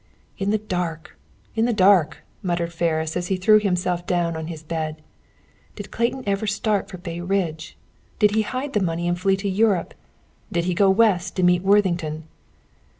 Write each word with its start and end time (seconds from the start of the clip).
"In 0.39 0.49
the 0.49 0.57
dark! 0.57 1.15
In 1.55 1.65
the 1.65 1.73
dark!" 1.73 2.23
muttered 2.41 2.73
Ferris, 2.73 3.15
as 3.15 3.27
he 3.27 3.37
threw 3.37 3.59
himself 3.59 4.07
down 4.07 4.35
on 4.35 4.47
his 4.47 4.63
bed. 4.63 4.99
"Did 5.75 5.91
Clayton 5.91 6.23
ever 6.25 6.47
start 6.47 6.89
for 6.89 6.97
Bay 6.97 7.19
Ridge? 7.21 7.77
Did 8.17 8.31
he 8.31 8.41
hide 8.41 8.73
the 8.73 8.81
money 8.81 9.07
and 9.07 9.19
flee 9.19 9.37
to 9.37 9.47
Europe? 9.47 9.93
Did 10.51 10.65
he 10.65 10.73
go 10.73 10.89
West 10.89 11.35
to 11.35 11.43
meet 11.43 11.61
Worthington?" 11.61 12.23